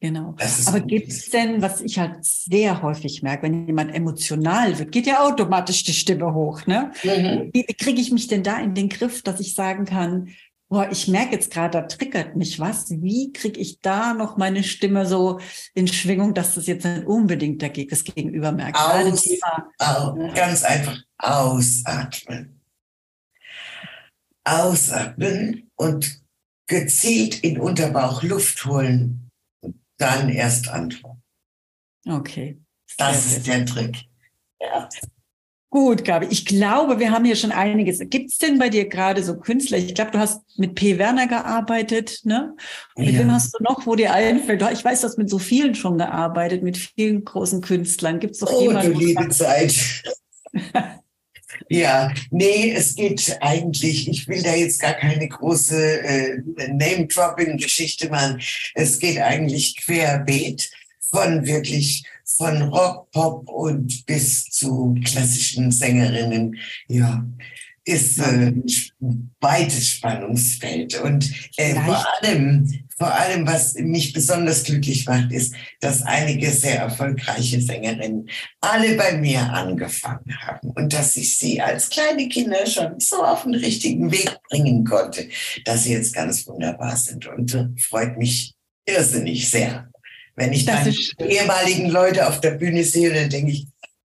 [0.00, 0.36] Genau.
[0.66, 5.06] Aber gibt es denn, was ich halt sehr häufig merke, wenn jemand emotional wird, geht
[5.06, 6.92] ja automatisch die Stimme hoch, ne?
[7.02, 7.48] Mhm.
[7.54, 10.28] Wie kriege ich mich denn da in den Griff, dass ich sagen kann,
[10.74, 12.90] boah, ich merke jetzt gerade, da triggert mich was.
[12.90, 15.38] Wie kriege ich da noch meine Stimme so
[15.72, 18.76] in Schwingung, dass das jetzt nicht unbedingt der Geg- das Gegenüber merkt?
[18.76, 19.28] Aus-
[19.78, 20.32] Au, Ja.
[20.34, 22.60] ganz einfach ausatmen.
[24.42, 26.20] Ausatmen und
[26.66, 31.22] gezielt in Unterbauch Luft holen und dann erst antworten.
[32.08, 32.60] okay.
[32.98, 33.96] Das ist der Trick.
[34.60, 34.88] Ja.
[35.74, 36.28] Gut, Gabi.
[36.30, 37.98] Ich glaube, wir haben hier schon einiges.
[37.98, 39.76] Gibt es denn bei dir gerade so Künstler?
[39.76, 40.98] Ich glaube, du hast mit P.
[40.98, 42.54] Werner gearbeitet, ne?
[42.96, 43.18] Mit ja.
[43.18, 44.62] wem hast du noch, wo dir einfällt?
[44.72, 48.20] Ich weiß, du hast mit so vielen schon gearbeitet, mit vielen großen Künstlern.
[48.20, 48.92] Gibt es doch oh, jemanden?
[48.92, 49.74] Du liebe Zeit.
[51.68, 58.40] ja, nee, es geht eigentlich, ich will da jetzt gar keine große äh, Name-Dropping-Geschichte machen.
[58.76, 62.04] Es geht eigentlich querbeet von wirklich
[62.36, 66.56] von Rock, Pop und bis zu klassischen Sängerinnen.
[66.88, 67.24] Ja,
[67.84, 71.00] ist äh, ein weites Spannungsfeld.
[71.02, 76.78] Und äh, vor allem, vor allem, was mich besonders glücklich macht, ist, dass einige sehr
[76.78, 78.28] erfolgreiche Sängerinnen
[78.60, 83.42] alle bei mir angefangen haben und dass ich sie als kleine Kinder schon so auf
[83.42, 85.28] den richtigen Weg bringen konnte,
[85.64, 88.54] dass sie jetzt ganz wunderbar sind und äh, freut mich
[88.86, 89.90] irrsinnig sehr.
[90.36, 93.66] Wenn ich dann die ehemaligen Leute auf der Bühne sehe, dann denke ich,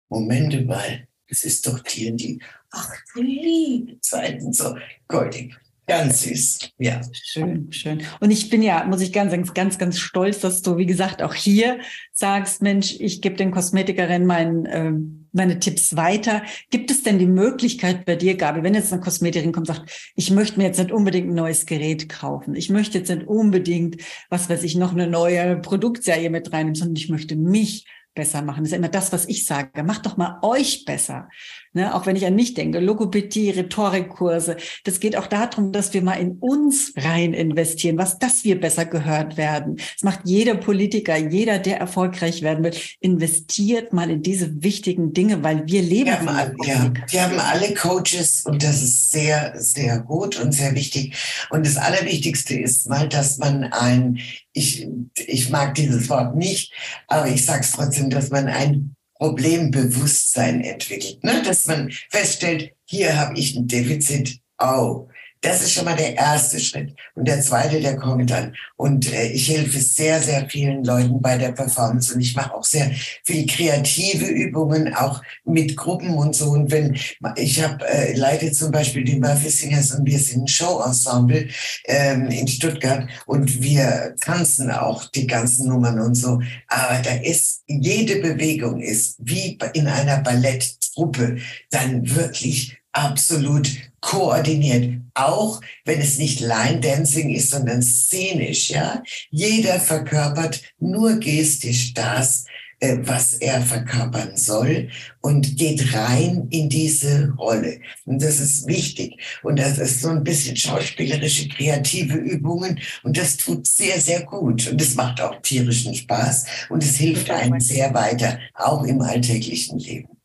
[0.09, 2.41] Momente mal, das ist doch die und die.
[2.71, 4.75] Ach, du liebe Zeiten, so
[5.07, 5.55] goldig.
[5.89, 6.99] Ganz süß, ja.
[7.13, 8.03] Schön, schön.
[8.19, 11.23] Und ich bin ja, muss ich ganz sagen, ganz, ganz stolz, dass du, wie gesagt,
[11.23, 11.79] auch hier
[12.11, 14.91] sagst, Mensch, ich gebe den Kosmetikerinnen mein, äh,
[15.31, 16.43] meine Tipps weiter.
[16.71, 20.11] Gibt es denn die Möglichkeit bei dir, Gabi, wenn jetzt eine Kosmetikerin kommt und sagt,
[20.17, 24.01] ich möchte mir jetzt nicht unbedingt ein neues Gerät kaufen, ich möchte jetzt nicht unbedingt,
[24.29, 27.85] was weiß ich, noch eine neue Produktserie mit reinnehmen, sondern ich möchte mich
[28.17, 28.63] besser machen.
[28.63, 29.83] Das ist immer das, was ich sage.
[29.83, 31.29] Macht doch mal euch besser.
[31.77, 31.93] Ne?
[31.93, 34.57] Auch wenn ich an mich denke, Logopädie, Rhetorikkurse.
[34.83, 38.85] Das geht auch darum, dass wir mal in uns rein investieren, was, dass wir besser
[38.85, 39.75] gehört werden.
[39.75, 45.43] Das macht jeder Politiker, jeder, der erfolgreich werden will, investiert mal in diese wichtigen Dinge,
[45.43, 46.07] weil wir leben.
[46.07, 50.53] Wir haben, alle, ja, wir haben alle Coaches und das ist sehr, sehr gut und
[50.53, 51.15] sehr wichtig.
[51.51, 54.19] Und das Allerwichtigste ist mal, dass man ein
[54.57, 56.73] ich, ich mag dieses Wort nicht,
[57.07, 61.23] aber ich sage es trotzdem, dass man ein Problembewusstsein entwickelt.
[61.23, 61.41] Ne?
[61.43, 64.39] Dass man feststellt, hier habe ich ein Defizit.
[64.59, 65.07] Oh,
[65.47, 66.93] das ist schon mal der erste Schritt.
[67.15, 68.55] Und der zweite, der kommt dann.
[68.75, 72.13] Und äh, ich helfe sehr, sehr vielen Leuten bei der Performance.
[72.13, 72.91] Und ich mache auch sehr
[73.23, 76.49] viel kreative Übungen, auch mit Gruppen und so.
[76.51, 76.97] Und wenn
[77.35, 81.47] ich habe äh, leite zum Beispiel die Murphy Singers und wir sind ein Showensemble
[81.85, 86.39] ähm, in Stuttgart und wir tanzen auch die ganzen Nummern und so.
[86.67, 91.37] Aber da ist jede Bewegung ist wie in einer Balletttruppe
[91.69, 93.69] dann wirklich absolut
[94.01, 99.03] koordiniert, auch wenn es nicht Line Dancing ist, sondern szenisch, ja.
[99.29, 102.45] Jeder verkörpert nur gestisch das,
[102.79, 104.89] äh, was er verkörpern soll
[105.21, 107.79] und geht rein in diese Rolle.
[108.05, 109.17] Und das ist wichtig.
[109.41, 112.79] Und das ist so ein bisschen schauspielerische, kreative Übungen.
[113.03, 114.67] Und das tut sehr, sehr gut.
[114.67, 116.45] Und es macht auch tierischen Spaß.
[116.69, 120.16] Und es hilft einem sehr weiter, auch im alltäglichen Leben.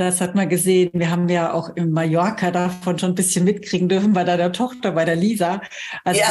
[0.00, 0.88] Das hat man gesehen.
[0.94, 4.92] Wir haben ja auch in Mallorca davon schon ein bisschen mitkriegen dürfen bei deiner Tochter,
[4.92, 5.60] bei der Lisa.
[6.04, 6.30] Also ja.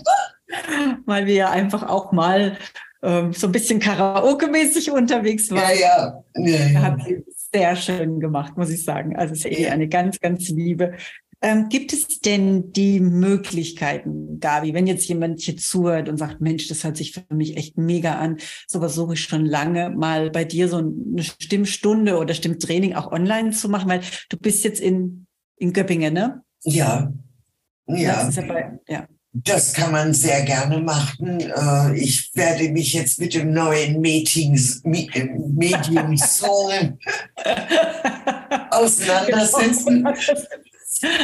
[1.05, 2.57] weil wir ja einfach auch mal
[3.01, 5.61] ähm, so ein bisschen Karaoke-mäßig unterwegs waren.
[5.79, 6.23] Ja, ja.
[6.35, 6.81] ja, ja.
[6.81, 9.15] Hat sie sehr schön gemacht, muss ich sagen.
[9.15, 10.95] Also es ist eh eine ganz, ganz liebe
[11.43, 16.69] ähm, gibt es denn die Möglichkeiten, Gabi, wenn jetzt jemand hier zuhört und sagt, Mensch,
[16.69, 20.45] das hört sich für mich echt mega an, sowas suche ich schon lange, mal bei
[20.45, 25.27] dir so eine Stimmstunde oder Stimmtraining auch online zu machen, weil du bist jetzt in,
[25.57, 26.41] in Göppingen, ne?
[26.63, 27.11] Ja.
[27.87, 28.25] Ja.
[28.25, 29.07] Das, ja, bei, ja.
[29.33, 31.41] das kann man sehr gerne machen.
[31.41, 36.97] Äh, ich werde mich jetzt mit dem neuen Meetings, Medium Zoom
[38.71, 40.07] auseinandersetzen.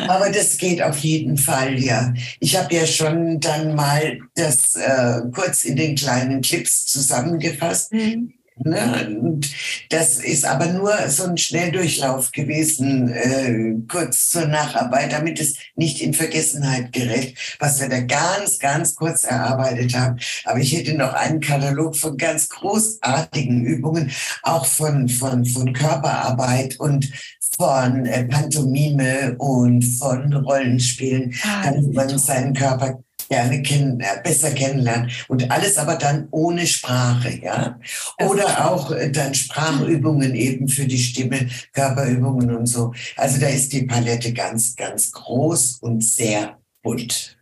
[0.08, 2.14] Aber das geht auf jeden Fall, ja.
[2.40, 7.94] Ich habe ja schon dann mal das äh, kurz in den kleinen Clips zusammengefasst.
[7.94, 8.34] Mhm.
[8.64, 9.20] Ne?
[9.22, 9.50] Und
[9.90, 16.02] das ist aber nur so ein Schnelldurchlauf gewesen, äh, kurz zur Nacharbeit, damit es nicht
[16.02, 20.18] in Vergessenheit gerät, was wir da ganz, ganz kurz erarbeitet haben.
[20.46, 24.12] Aber ich hätte noch einen Katalog von ganz großartigen Übungen,
[24.44, 27.10] auch von, von, von Körperarbeit und
[27.58, 34.52] von äh, Pantomime und von Rollenspielen, ah, damit man seinen Körper gerne kennen, äh, besser
[34.52, 35.12] kennenlernen.
[35.28, 37.80] Und alles aber dann ohne Sprache, ja.
[38.20, 42.94] Oder auch äh, dann Sprachübungen eben für die Stimme, Körperübungen und so.
[43.16, 47.38] Also da ist die Palette ganz, ganz groß und sehr bunt.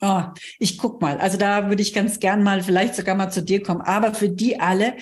[0.00, 0.22] Oh,
[0.58, 1.18] ich guck mal.
[1.18, 3.80] Also da würde ich ganz gern mal vielleicht sogar mal zu dir kommen.
[3.80, 4.94] Aber für die alle,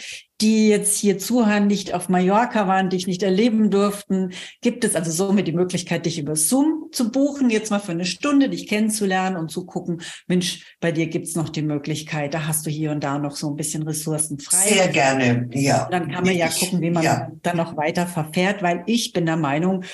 [0.43, 5.11] die jetzt hier zuhören, nicht auf Mallorca waren, dich nicht erleben durften, gibt es also
[5.11, 9.37] somit die Möglichkeit, dich über Zoom zu buchen, jetzt mal für eine Stunde, dich kennenzulernen
[9.37, 13.05] und zu gucken, Mensch, bei dir gibt's noch die Möglichkeit, da hast du hier und
[13.05, 14.69] da noch so ein bisschen Ressourcen frei.
[14.69, 15.89] Sehr gerne, ja.
[15.91, 17.31] Dann kann man ja gucken, wie man ja.
[17.43, 19.85] dann noch weiter verfährt, weil ich bin der Meinung,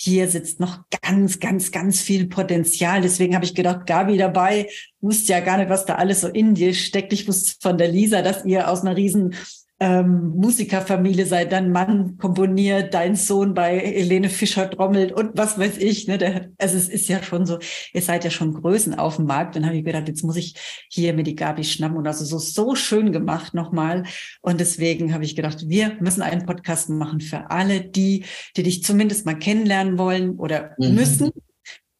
[0.00, 3.00] hier sitzt noch ganz, ganz, ganz viel Potenzial.
[3.00, 4.68] Deswegen habe ich gedacht, Gabi dabei,
[5.00, 7.12] wusste ja gar nicht, was da alles so in dir steckt.
[7.12, 9.34] Ich wusste von der Lisa, dass ihr aus einer riesen
[9.80, 15.78] ähm, Musikerfamilie seid, dein Mann komponiert, dein Sohn bei Helene Fischer trommelt und was weiß
[15.78, 16.08] ich.
[16.08, 16.18] Ne?
[16.18, 17.58] Der, also es ist ja schon so,
[17.92, 19.54] ihr seid ja schon Größen auf dem Markt.
[19.54, 20.54] Dann habe ich gedacht, jetzt muss ich
[20.88, 24.04] hier mir die Gabi schnappen und also so, so schön gemacht nochmal.
[24.42, 28.24] Und deswegen habe ich gedacht, wir müssen einen Podcast machen für alle, die,
[28.56, 30.94] die dich zumindest mal kennenlernen wollen oder mhm.
[30.94, 31.30] müssen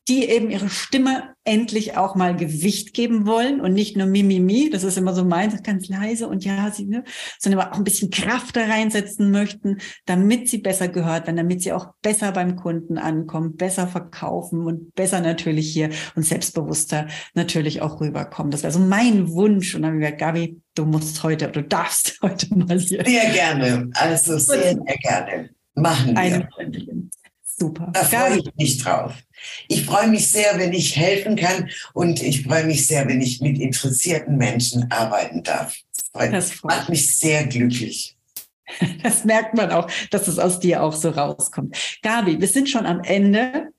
[0.08, 4.84] die eben ihre Stimme endlich auch mal Gewicht geben wollen und nicht nur Mimimi, das
[4.84, 7.04] ist immer so meins, ganz leise und ja, sie, ne,
[7.38, 11.62] sondern aber auch ein bisschen Kraft da reinsetzen möchten, damit sie besser gehört werden, damit
[11.62, 17.82] sie auch besser beim Kunden ankommen, besser verkaufen und besser natürlich hier und selbstbewusster natürlich
[17.82, 18.50] auch rüberkommen.
[18.50, 19.74] Das wäre so mein Wunsch.
[19.74, 23.04] Und dann habe ich gesagt, Gabi, du musst heute, du darfst heute mal hier.
[23.04, 25.50] Sehr gerne, also sehr, sehr gerne.
[25.74, 26.48] Machen wir.
[27.58, 27.90] Super.
[27.92, 29.14] Da freue ich mich drauf.
[29.66, 33.40] Ich freue mich sehr, wenn ich helfen kann und ich freue mich sehr, wenn ich
[33.40, 35.76] mit interessierten Menschen arbeiten darf.
[36.12, 38.14] Das macht mich sehr glücklich.
[39.02, 41.74] Das merkt man auch, dass es aus dir auch so rauskommt.
[42.02, 43.72] Gabi, wir sind schon am Ende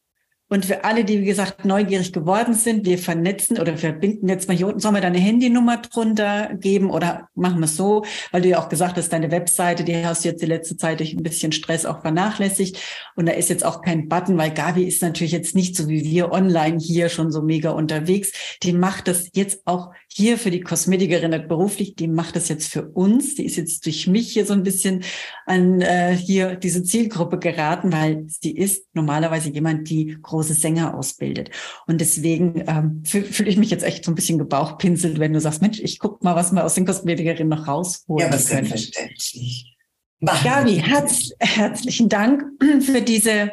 [0.50, 4.58] und für alle, die, wie gesagt, neugierig geworden sind, wir vernetzen oder verbinden jetzt mal
[4.58, 8.50] hier unten, sollen wir deine Handynummer drunter geben oder machen wir es so, weil du
[8.50, 11.22] ja auch gesagt hast, deine Webseite, die hast du jetzt die letzte Zeit durch ein
[11.22, 12.80] bisschen Stress auch vernachlässigt.
[13.16, 16.04] Und da ist jetzt auch kein Button, weil Gabi ist natürlich jetzt nicht so wie
[16.04, 18.32] wir online hier schon so mega unterwegs.
[18.64, 22.90] Die macht das jetzt auch hier für die Kosmetikerin beruflich, die macht das jetzt für
[22.90, 23.36] uns.
[23.36, 25.04] Die ist jetzt durch mich hier so ein bisschen
[25.46, 31.50] an äh, hier diese Zielgruppe geraten, weil sie ist normalerweise jemand, die große Sänger ausbildet.
[31.86, 35.42] Und deswegen ähm, fühle fühl ich mich jetzt echt so ein bisschen gebauchpinselt, wenn du
[35.42, 38.50] sagst, Mensch, ich guck mal, was wir aus den Kosmetikerinnen noch rausholen Ja, das ist
[38.50, 39.76] selbstverständlich.
[40.22, 42.44] Gabi, herz, herzlichen Dank
[42.82, 43.52] für diese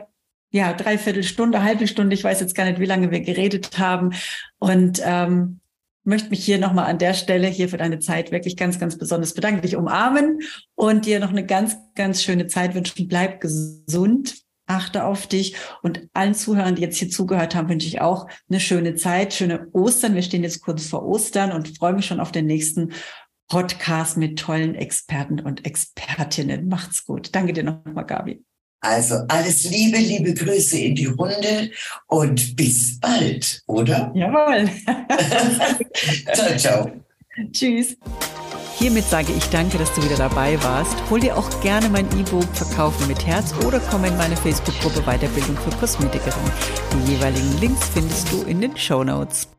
[0.51, 4.13] ja, dreiviertel Stunde, halbe Stunde, ich weiß jetzt gar nicht, wie lange wir geredet haben.
[4.59, 5.61] Und ähm,
[6.05, 9.35] möchte mich hier nochmal an der Stelle hier für deine Zeit wirklich ganz, ganz besonders
[9.35, 10.41] bedanken, dich umarmen
[10.77, 13.09] und dir noch eine ganz, ganz schöne Zeit wünschen.
[13.09, 18.01] Bleib gesund, achte auf dich und allen Zuhörern, die jetzt hier zugehört haben, wünsche ich
[18.01, 20.15] auch eine schöne Zeit, schöne Ostern.
[20.15, 22.93] Wir stehen jetzt kurz vor Ostern und freue mich schon auf den nächsten
[23.49, 26.69] Podcast mit tollen Experten und Expertinnen.
[26.69, 27.35] Macht's gut.
[27.35, 28.45] Danke dir nochmal, Gabi.
[28.81, 31.71] Also alles Liebe, liebe Grüße in die Runde
[32.07, 34.13] und bis bald, oder?
[34.15, 34.69] Jawohl.
[36.35, 36.93] ciao, ciao.
[37.53, 37.97] Tschüss.
[38.79, 40.97] Hiermit sage ich danke, dass du wieder dabei warst.
[41.09, 45.57] Hol dir auch gerne mein E-Book Verkaufen mit Herz oder komm in meine Facebook-Gruppe Weiterbildung
[45.57, 46.53] für Kosmetikerin.
[46.93, 49.49] Die jeweiligen Links findest du in den Show Notes.